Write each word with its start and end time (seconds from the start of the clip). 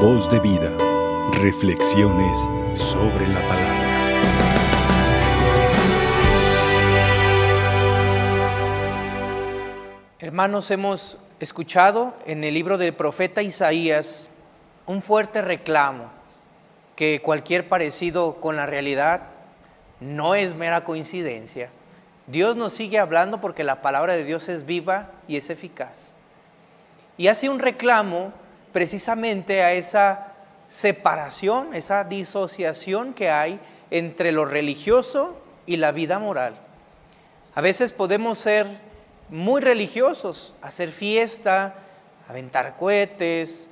Voz 0.00 0.28
de 0.28 0.38
vida. 0.40 0.76
Reflexiones 1.40 2.46
sobre 2.74 3.26
la 3.28 3.40
palabra. 3.48 3.86
Hermanos, 10.18 10.70
hemos 10.70 11.16
escuchado 11.40 12.14
en 12.26 12.44
el 12.44 12.52
libro 12.52 12.76
del 12.76 12.92
profeta 12.92 13.40
Isaías 13.40 14.28
un 14.84 15.00
fuerte 15.00 15.40
reclamo 15.40 16.10
que 16.94 17.22
cualquier 17.22 17.66
parecido 17.66 18.34
con 18.34 18.54
la 18.54 18.66
realidad 18.66 19.22
no 20.00 20.34
es 20.34 20.54
mera 20.54 20.84
coincidencia. 20.84 21.70
Dios 22.26 22.54
nos 22.54 22.74
sigue 22.74 22.98
hablando 22.98 23.40
porque 23.40 23.64
la 23.64 23.80
palabra 23.80 24.12
de 24.12 24.24
Dios 24.24 24.50
es 24.50 24.66
viva 24.66 25.10
y 25.26 25.38
es 25.38 25.48
eficaz. 25.48 26.14
Y 27.16 27.28
hace 27.28 27.48
un 27.48 27.60
reclamo 27.60 28.34
precisamente 28.76 29.62
a 29.62 29.72
esa 29.72 30.34
separación, 30.68 31.74
esa 31.74 32.04
disociación 32.04 33.14
que 33.14 33.30
hay 33.30 33.58
entre 33.90 34.32
lo 34.32 34.44
religioso 34.44 35.34
y 35.64 35.78
la 35.78 35.92
vida 35.92 36.18
moral. 36.18 36.58
A 37.54 37.62
veces 37.62 37.94
podemos 37.94 38.36
ser 38.36 38.66
muy 39.30 39.62
religiosos, 39.62 40.52
hacer 40.60 40.90
fiesta, 40.90 41.76
aventar 42.28 42.76
cohetes, 42.76 43.70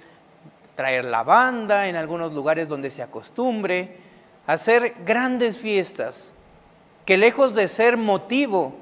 traer 0.74 1.04
la 1.04 1.22
banda 1.22 1.86
en 1.88 1.96
algunos 1.96 2.32
lugares 2.32 2.66
donde 2.66 2.88
se 2.88 3.02
acostumbre, 3.02 3.98
hacer 4.46 4.94
grandes 5.04 5.58
fiestas, 5.58 6.32
que 7.04 7.18
lejos 7.18 7.54
de 7.54 7.68
ser 7.68 7.98
motivo 7.98 8.72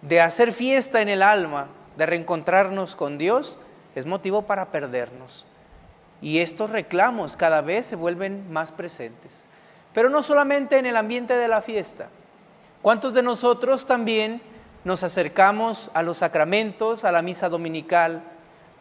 de 0.00 0.22
hacer 0.22 0.54
fiesta 0.54 1.02
en 1.02 1.10
el 1.10 1.22
alma, 1.22 1.68
de 1.98 2.06
reencontrarnos 2.06 2.96
con 2.96 3.18
Dios, 3.18 3.58
es 3.94 4.06
motivo 4.06 4.40
para 4.40 4.70
perdernos. 4.70 5.44
Y 6.20 6.38
estos 6.38 6.70
reclamos 6.70 7.36
cada 7.36 7.60
vez 7.60 7.86
se 7.86 7.96
vuelven 7.96 8.50
más 8.52 8.72
presentes. 8.72 9.46
Pero 9.92 10.10
no 10.10 10.22
solamente 10.22 10.78
en 10.78 10.86
el 10.86 10.96
ambiente 10.96 11.34
de 11.34 11.48
la 11.48 11.60
fiesta. 11.60 12.08
¿Cuántos 12.82 13.14
de 13.14 13.22
nosotros 13.22 13.86
también 13.86 14.40
nos 14.84 15.02
acercamos 15.02 15.90
a 15.94 16.02
los 16.02 16.18
sacramentos, 16.18 17.04
a 17.04 17.12
la 17.12 17.22
misa 17.22 17.48
dominical, 17.48 18.22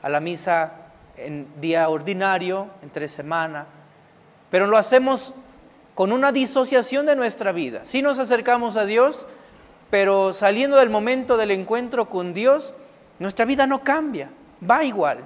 a 0.01 0.09
la 0.09 0.19
misa 0.19 0.73
en 1.17 1.47
día 1.59 1.89
ordinario, 1.89 2.69
entre 2.81 3.07
semana? 3.07 3.65
Pero 4.49 4.67
lo 4.67 4.77
hacemos 4.77 5.33
con 5.95 6.11
una 6.11 6.31
disociación 6.31 7.05
de 7.05 7.15
nuestra 7.15 7.51
vida. 7.51 7.81
Sí 7.85 8.01
nos 8.01 8.19
acercamos 8.19 8.75
a 8.77 8.85
Dios, 8.85 9.25
pero 9.89 10.33
saliendo 10.33 10.77
del 10.77 10.89
momento 10.89 11.38
del 11.38 11.51
encuentro 11.51 12.09
con 12.09 12.33
Dios, 12.33 12.73
nuestra 13.17 13.45
vida 13.45 13.65
no 13.65 13.83
cambia, 13.83 14.29
va 14.69 14.83
igual. 14.83 15.19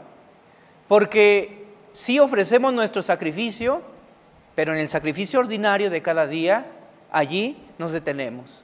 Porque 0.88 1.59
sí 1.94 2.20
ofrecemos 2.20 2.74
nuestro 2.74 3.02
sacrificio, 3.02 3.82
pero 4.56 4.74
en 4.74 4.80
el 4.80 4.90
sacrificio 4.90 5.40
ordinario 5.40 5.90
de 5.90 6.02
cada 6.02 6.28
día, 6.28 6.66
allí 7.12 7.58
nos 7.78 7.92
detenemos. 7.92 8.64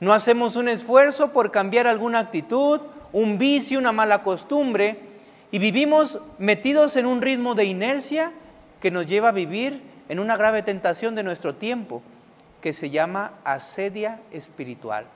No 0.00 0.12
hacemos 0.12 0.56
un 0.56 0.68
esfuerzo 0.68 1.32
por 1.32 1.50
cambiar 1.50 1.86
alguna 1.86 2.18
actitud, 2.18 2.80
un 3.12 3.38
vicio, 3.38 3.78
una 3.78 3.92
mala 3.92 4.22
costumbre, 4.22 4.98
y 5.50 5.58
vivimos 5.58 6.20
metidos 6.38 6.96
en 6.96 7.06
un 7.06 7.22
ritmo 7.22 7.54
de 7.54 7.64
inercia 7.64 8.32
que 8.80 8.90
nos 8.90 9.06
lleva 9.06 9.28
a 9.28 9.32
vivir 9.32 9.82
en 10.08 10.18
una 10.18 10.36
grave 10.36 10.62
tentación 10.62 11.14
de 11.14 11.22
nuestro 11.22 11.54
tiempo 11.54 12.02
que 12.60 12.72
se 12.72 12.90
llama 12.90 13.32
asedia 13.44 14.20
espiritual. 14.32 15.06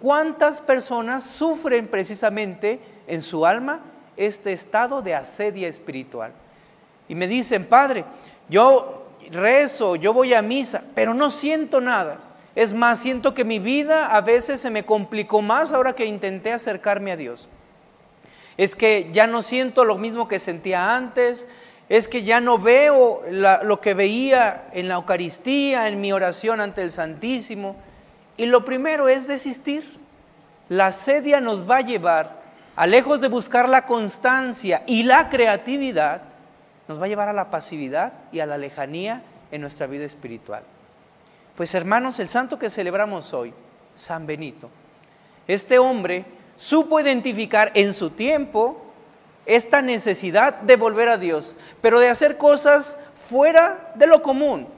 ¿Cuántas 0.00 0.60
personas 0.60 1.24
sufren 1.24 1.88
precisamente 1.88 2.80
en 3.06 3.22
su 3.22 3.46
alma 3.46 3.80
este 4.16 4.52
estado 4.52 5.02
de 5.02 5.14
asedia 5.14 5.68
espiritual? 5.68 6.32
Y 7.08 7.14
me 7.14 7.28
dicen, 7.28 7.64
Padre, 7.64 8.04
yo 8.48 9.06
rezo, 9.30 9.96
yo 9.96 10.12
voy 10.12 10.34
a 10.34 10.42
misa, 10.42 10.82
pero 10.94 11.14
no 11.14 11.30
siento 11.30 11.80
nada. 11.80 12.18
Es 12.54 12.72
más, 12.72 13.00
siento 13.00 13.34
que 13.34 13.44
mi 13.44 13.58
vida 13.58 14.16
a 14.16 14.20
veces 14.22 14.60
se 14.60 14.70
me 14.70 14.84
complicó 14.84 15.42
más 15.42 15.72
ahora 15.72 15.94
que 15.94 16.06
intenté 16.06 16.52
acercarme 16.52 17.12
a 17.12 17.16
Dios. 17.16 17.48
Es 18.56 18.74
que 18.74 19.10
ya 19.12 19.26
no 19.26 19.42
siento 19.42 19.84
lo 19.84 19.98
mismo 19.98 20.28
que 20.28 20.40
sentía 20.40 20.94
antes, 20.96 21.48
es 21.88 22.08
que 22.08 22.22
ya 22.22 22.40
no 22.40 22.58
veo 22.58 23.22
lo 23.30 23.80
que 23.80 23.94
veía 23.94 24.68
en 24.72 24.88
la 24.88 24.94
Eucaristía, 24.94 25.86
en 25.88 26.00
mi 26.00 26.12
oración 26.12 26.60
ante 26.60 26.82
el 26.82 26.90
Santísimo. 26.90 27.76
Y 28.36 28.46
lo 28.46 28.64
primero 28.64 29.08
es 29.08 29.28
desistir. 29.28 29.98
La 30.68 30.90
sedia 30.92 31.40
nos 31.40 31.68
va 31.68 31.76
a 31.76 31.82
llevar, 31.82 32.42
a 32.74 32.86
lejos 32.86 33.20
de 33.20 33.28
buscar 33.28 33.68
la 33.68 33.86
constancia 33.86 34.82
y 34.86 35.04
la 35.04 35.28
creatividad, 35.28 36.22
nos 36.88 37.00
va 37.00 37.06
a 37.06 37.08
llevar 37.08 37.28
a 37.28 37.32
la 37.32 37.50
pasividad 37.50 38.12
y 38.32 38.40
a 38.40 38.46
la 38.46 38.58
lejanía 38.58 39.22
en 39.50 39.60
nuestra 39.60 39.86
vida 39.86 40.04
espiritual. 40.04 40.62
Pues 41.56 41.74
hermanos, 41.74 42.18
el 42.20 42.28
santo 42.28 42.58
que 42.58 42.70
celebramos 42.70 43.32
hoy, 43.32 43.52
San 43.94 44.26
Benito, 44.26 44.68
este 45.48 45.78
hombre 45.78 46.24
supo 46.56 47.00
identificar 47.00 47.72
en 47.74 47.94
su 47.94 48.10
tiempo 48.10 48.82
esta 49.46 49.80
necesidad 49.80 50.54
de 50.60 50.76
volver 50.76 51.08
a 51.08 51.18
Dios, 51.18 51.54
pero 51.80 52.00
de 52.00 52.08
hacer 52.08 52.36
cosas 52.36 52.98
fuera 53.14 53.92
de 53.94 54.06
lo 54.06 54.22
común. 54.22 54.68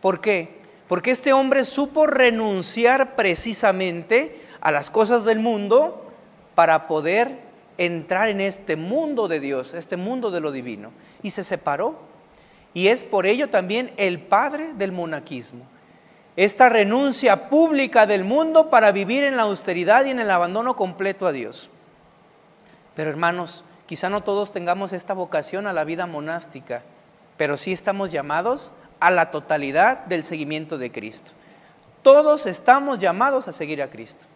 ¿Por 0.00 0.20
qué? 0.20 0.56
Porque 0.88 1.10
este 1.10 1.32
hombre 1.32 1.64
supo 1.64 2.06
renunciar 2.06 3.14
precisamente 3.14 4.40
a 4.60 4.70
las 4.72 4.90
cosas 4.90 5.24
del 5.24 5.38
mundo 5.38 6.10
para 6.54 6.86
poder 6.86 7.38
entrar 7.78 8.28
en 8.28 8.40
este 8.40 8.76
mundo 8.76 9.28
de 9.28 9.40
Dios, 9.40 9.74
este 9.74 9.96
mundo 9.96 10.30
de 10.30 10.40
lo 10.40 10.50
divino. 10.50 10.92
Y 11.26 11.30
se 11.30 11.42
separó. 11.42 11.98
Y 12.74 12.88
es 12.88 13.02
por 13.02 13.26
ello 13.26 13.50
también 13.50 13.92
el 13.96 14.20
padre 14.20 14.74
del 14.74 14.92
monaquismo. 14.92 15.64
Esta 16.36 16.68
renuncia 16.68 17.48
pública 17.48 18.06
del 18.06 18.24
mundo 18.24 18.70
para 18.70 18.92
vivir 18.92 19.24
en 19.24 19.36
la 19.36 19.44
austeridad 19.44 20.04
y 20.04 20.10
en 20.10 20.20
el 20.20 20.30
abandono 20.30 20.76
completo 20.76 21.26
a 21.26 21.32
Dios. 21.32 21.70
Pero 22.94 23.10
hermanos, 23.10 23.64
Quizá 23.86 24.10
no 24.10 24.24
todos 24.24 24.50
tengamos 24.50 24.92
esta 24.92 25.14
vocación 25.14 25.68
a 25.68 25.72
la 25.72 25.84
vida 25.84 26.06
monástica, 26.06 26.82
pero 27.36 27.56
sí 27.56 27.72
estamos 27.72 28.10
llamados 28.10 28.72
a 28.98 29.12
la 29.12 29.30
totalidad 29.30 29.98
del 30.06 30.24
seguimiento 30.24 30.76
de 30.76 30.90
Cristo. 30.90 31.32
Todos 32.02 32.46
estamos 32.46 32.98
llamados 32.98 33.46
a 33.46 33.52
seguir 33.52 33.80
a 33.82 33.90
Cristo. 33.90 34.26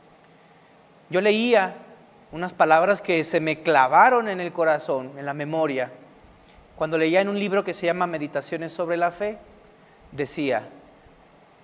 Yo 1.09 1.21
leía 1.21 1.75
unas 2.31 2.53
palabras 2.53 3.03
que 3.03 3.25
se 3.25 3.41
me 3.41 3.62
clavaron 3.62 4.28
en 4.28 4.41
el 4.41 4.53
corazón, 4.53 5.12
en 5.19 5.27
la 5.27 5.34
memoria, 5.34 5.91
cuando 6.81 6.97
leía 6.97 7.21
en 7.21 7.29
un 7.29 7.39
libro 7.39 7.63
que 7.63 7.75
se 7.75 7.85
llama 7.85 8.07
Meditaciones 8.07 8.73
sobre 8.73 8.97
la 8.97 9.11
Fe, 9.11 9.37
decía, 10.13 10.67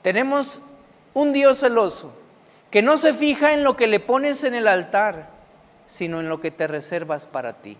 tenemos 0.03 0.61
un 1.15 1.33
Dios 1.33 1.61
celoso 1.61 2.13
que 2.71 2.83
no 2.83 2.99
se 2.99 3.15
fija 3.15 3.55
en 3.55 3.65
lo 3.65 3.79
que 3.79 3.87
le 3.87 3.99
pones 3.99 4.45
en 4.45 4.55
el 4.55 4.69
altar, 4.69 5.31
sino 5.87 6.21
en 6.21 6.29
lo 6.29 6.39
que 6.39 6.51
te 6.51 6.67
reservas 6.67 7.27
para 7.27 7.55
ti. 7.55 7.79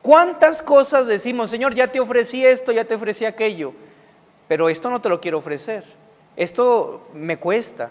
¿Cuántas 0.00 0.62
cosas 0.62 1.06
decimos, 1.06 1.50
Señor, 1.50 1.74
ya 1.74 1.92
te 1.92 2.00
ofrecí 2.00 2.46
esto, 2.46 2.72
ya 2.72 2.86
te 2.86 2.94
ofrecí 2.94 3.26
aquello, 3.26 3.74
pero 4.48 4.70
esto 4.70 4.88
no 4.88 5.02
te 5.02 5.10
lo 5.10 5.20
quiero 5.20 5.36
ofrecer, 5.36 5.84
esto 6.36 7.10
me 7.12 7.36
cuesta. 7.36 7.90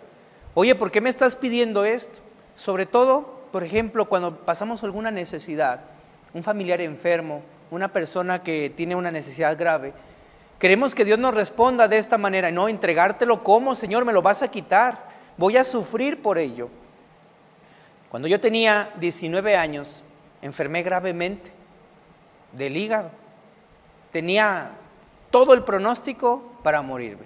Oye, 0.56 0.74
¿por 0.74 0.90
qué 0.90 1.00
me 1.00 1.12
estás 1.12 1.35
pidiendo 1.35 1.85
esto? 1.85 2.22
Sobre 2.56 2.88
todo, 2.88 3.44
por 3.51 3.63
ejemplo, 3.63 4.09
cuando 4.09 4.35
pasamos 4.35 4.84
alguna 4.84 5.12
necesidad, 5.12 5.81
un 6.34 6.41
familiar 6.41 6.81
enfermo, 6.81 7.44
una 7.71 7.91
persona 7.91 8.43
que 8.43 8.69
tiene 8.69 8.95
una 8.95 9.11
necesidad 9.11 9.57
grave, 9.57 9.93
queremos 10.59 10.93
que 10.93 11.05
Dios 11.05 11.17
nos 11.17 11.33
responda 11.33 11.87
de 11.87 11.97
esta 11.97 12.17
manera, 12.17 12.51
no 12.51 12.69
entregártelo 12.69 13.41
como, 13.43 13.73
Señor, 13.73 14.05
me 14.05 14.13
lo 14.13 14.21
vas 14.21 14.43
a 14.43 14.51
quitar, 14.51 15.09
voy 15.37 15.57
a 15.57 15.63
sufrir 15.63 16.21
por 16.21 16.37
ello. 16.37 16.69
Cuando 18.09 18.27
yo 18.27 18.39
tenía 18.39 18.91
19 18.99 19.55
años, 19.55 20.03
enfermé 20.41 20.83
gravemente 20.83 21.51
del 22.51 22.75
hígado. 22.75 23.09
Tenía 24.12 24.71
todo 25.29 25.53
el 25.53 25.63
pronóstico 25.63 26.44
para 26.62 26.81
morirme. 26.81 27.25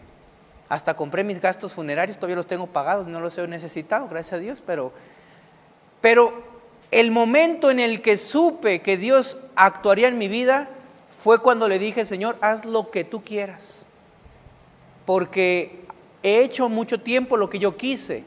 Hasta 0.69 0.95
compré 0.95 1.24
mis 1.24 1.41
gastos 1.41 1.74
funerarios, 1.74 2.18
todavía 2.18 2.36
los 2.36 2.48
tengo 2.48 2.68
pagados, 2.68 3.07
no 3.07 3.19
los 3.19 3.38
he 3.38 3.48
necesitado, 3.48 4.07
gracias 4.07 4.33
a 4.33 4.38
Dios, 4.38 4.63
pero, 4.65 4.94
pero 6.01 6.55
el 6.95 7.12
momento 7.12 7.69
en 7.69 7.81
el 7.81 8.01
que 8.01 8.15
supe 8.15 8.81
que 8.81 8.95
Dios 8.95 9.38
actuaría 9.57 10.07
en 10.07 10.18
mi 10.18 10.30
vida 10.30 10.69
fue 11.19 11.39
cuando 11.39 11.68
le 11.68 11.77
dije, 11.77 12.06
Señor, 12.06 12.38
haz 12.39 12.63
lo 12.63 12.89
que 12.89 13.03
tú 13.03 13.21
quieras, 13.21 13.86
porque 15.06 15.83
he 16.24 16.39
hecho 16.42 16.69
mucho 16.69 17.01
tiempo 17.01 17.36
lo 17.36 17.50
que 17.50 17.59
yo 17.59 17.75
quise, 17.75 18.24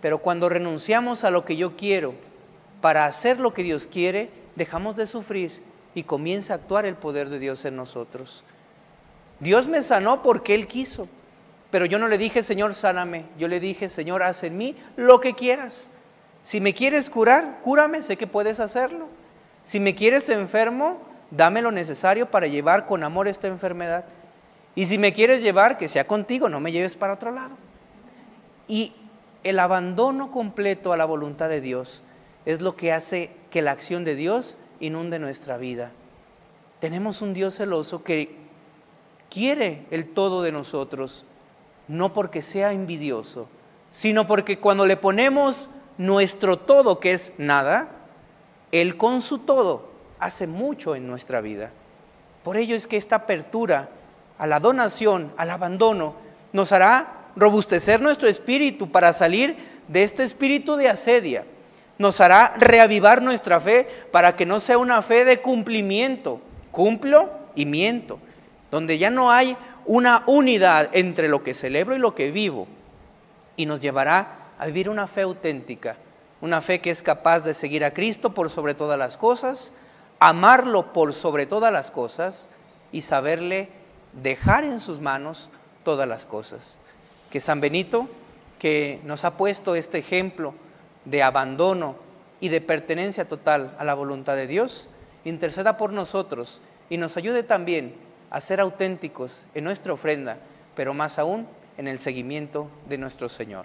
pero 0.00 0.20
cuando 0.20 0.48
renunciamos 0.48 1.22
a 1.22 1.30
lo 1.30 1.44
que 1.44 1.58
yo 1.58 1.76
quiero 1.76 2.14
para 2.80 3.04
hacer 3.04 3.38
lo 3.38 3.52
que 3.52 3.62
Dios 3.62 3.86
quiere, 3.86 4.30
dejamos 4.56 4.96
de 4.96 5.06
sufrir 5.06 5.52
y 5.94 6.04
comienza 6.04 6.54
a 6.54 6.56
actuar 6.56 6.86
el 6.86 6.96
poder 6.96 7.28
de 7.28 7.38
Dios 7.38 7.62
en 7.66 7.76
nosotros. 7.76 8.42
Dios 9.38 9.68
me 9.68 9.82
sanó 9.82 10.22
porque 10.22 10.54
Él 10.54 10.66
quiso, 10.66 11.08
pero 11.70 11.84
yo 11.84 11.98
no 11.98 12.08
le 12.08 12.16
dije, 12.16 12.42
Señor, 12.42 12.72
sáname. 12.72 13.26
Yo 13.38 13.48
le 13.48 13.60
dije, 13.60 13.90
Señor, 13.90 14.22
haz 14.22 14.44
en 14.44 14.56
mí 14.56 14.76
lo 14.96 15.20
que 15.20 15.34
quieras. 15.34 15.90
Si 16.42 16.60
me 16.60 16.74
quieres 16.74 17.08
curar, 17.08 17.60
cúrame, 17.62 18.02
sé 18.02 18.16
que 18.16 18.26
puedes 18.26 18.60
hacerlo. 18.60 19.08
Si 19.64 19.78
me 19.78 19.94
quieres 19.94 20.28
enfermo, 20.28 20.98
dame 21.30 21.62
lo 21.62 21.70
necesario 21.70 22.30
para 22.30 22.48
llevar 22.48 22.84
con 22.86 23.04
amor 23.04 23.28
esta 23.28 23.46
enfermedad. 23.46 24.04
Y 24.74 24.86
si 24.86 24.98
me 24.98 25.12
quieres 25.12 25.42
llevar, 25.42 25.78
que 25.78 25.88
sea 25.88 26.06
contigo, 26.06 26.48
no 26.48 26.60
me 26.60 26.72
lleves 26.72 26.96
para 26.96 27.14
otro 27.14 27.30
lado. 27.30 27.56
Y 28.66 28.94
el 29.44 29.58
abandono 29.58 30.30
completo 30.30 30.92
a 30.92 30.96
la 30.96 31.04
voluntad 31.04 31.48
de 31.48 31.60
Dios 31.60 32.02
es 32.44 32.60
lo 32.60 32.76
que 32.76 32.92
hace 32.92 33.30
que 33.50 33.62
la 33.62 33.72
acción 33.72 34.04
de 34.04 34.16
Dios 34.16 34.56
inunde 34.80 35.18
nuestra 35.18 35.56
vida. 35.56 35.92
Tenemos 36.80 37.22
un 37.22 37.34
Dios 37.34 37.56
celoso 37.56 38.02
que 38.02 38.36
quiere 39.30 39.86
el 39.90 40.08
todo 40.08 40.42
de 40.42 40.52
nosotros, 40.52 41.24
no 41.86 42.12
porque 42.12 42.42
sea 42.42 42.72
envidioso, 42.72 43.48
sino 43.90 44.26
porque 44.26 44.58
cuando 44.58 44.86
le 44.86 44.96
ponemos 44.96 45.68
nuestro 45.98 46.58
todo, 46.58 47.00
que 47.00 47.12
es 47.12 47.32
nada, 47.38 47.88
Él 48.70 48.96
con 48.96 49.22
su 49.22 49.38
todo 49.38 49.90
hace 50.18 50.46
mucho 50.46 50.94
en 50.94 51.06
nuestra 51.06 51.40
vida. 51.40 51.70
Por 52.42 52.56
ello 52.56 52.74
es 52.74 52.86
que 52.86 52.96
esta 52.96 53.16
apertura 53.16 53.88
a 54.38 54.46
la 54.46 54.60
donación, 54.60 55.32
al 55.36 55.50
abandono, 55.50 56.14
nos 56.52 56.72
hará 56.72 57.30
robustecer 57.36 58.00
nuestro 58.00 58.28
espíritu 58.28 58.90
para 58.90 59.12
salir 59.12 59.56
de 59.88 60.02
este 60.02 60.22
espíritu 60.22 60.76
de 60.76 60.88
asedia. 60.88 61.44
Nos 61.98 62.20
hará 62.20 62.54
reavivar 62.56 63.22
nuestra 63.22 63.60
fe 63.60 63.88
para 64.10 64.34
que 64.34 64.46
no 64.46 64.60
sea 64.60 64.78
una 64.78 65.02
fe 65.02 65.24
de 65.24 65.40
cumplimiento, 65.40 66.40
cumplo 66.70 67.30
y 67.54 67.66
miento, 67.66 68.18
donde 68.70 68.98
ya 68.98 69.10
no 69.10 69.30
hay 69.30 69.56
una 69.84 70.24
unidad 70.26 70.90
entre 70.92 71.28
lo 71.28 71.42
que 71.42 71.54
celebro 71.54 71.94
y 71.94 71.98
lo 71.98 72.14
que 72.14 72.30
vivo. 72.30 72.66
Y 73.56 73.66
nos 73.66 73.80
llevará 73.80 74.41
a 74.58 74.66
vivir 74.66 74.88
una 74.88 75.06
fe 75.06 75.22
auténtica, 75.22 75.96
una 76.40 76.60
fe 76.60 76.80
que 76.80 76.90
es 76.90 77.02
capaz 77.02 77.40
de 77.40 77.54
seguir 77.54 77.84
a 77.84 77.94
Cristo 77.94 78.34
por 78.34 78.50
sobre 78.50 78.74
todas 78.74 78.98
las 78.98 79.16
cosas, 79.16 79.72
amarlo 80.18 80.92
por 80.92 81.14
sobre 81.14 81.46
todas 81.46 81.72
las 81.72 81.90
cosas 81.90 82.48
y 82.90 83.02
saberle 83.02 83.70
dejar 84.12 84.64
en 84.64 84.80
sus 84.80 85.00
manos 85.00 85.50
todas 85.84 86.08
las 86.08 86.26
cosas 86.26 86.78
que 87.32 87.40
San 87.40 87.62
Benito, 87.62 88.08
que 88.58 89.00
nos 89.04 89.24
ha 89.24 89.38
puesto 89.38 89.74
este 89.74 89.96
ejemplo 89.96 90.52
de 91.06 91.22
abandono 91.22 91.96
y 92.40 92.50
de 92.50 92.60
pertenencia 92.60 93.26
total 93.26 93.74
a 93.78 93.86
la 93.86 93.94
voluntad 93.94 94.36
de 94.36 94.46
Dios, 94.46 94.90
interceda 95.24 95.78
por 95.78 95.94
nosotros 95.94 96.60
y 96.90 96.98
nos 96.98 97.16
ayude 97.16 97.42
también 97.42 97.94
a 98.28 98.42
ser 98.42 98.60
auténticos 98.60 99.46
en 99.54 99.64
nuestra 99.64 99.94
ofrenda, 99.94 100.36
pero 100.76 100.92
más 100.92 101.18
aún 101.18 101.48
en 101.78 101.88
el 101.88 101.98
seguimiento 101.98 102.68
de 102.86 102.98
nuestro 102.98 103.30
Señor. 103.30 103.64